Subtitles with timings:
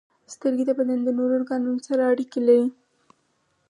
[0.33, 2.67] •سترګې د بدن د نورو ارګانونو سره اړیکه لري.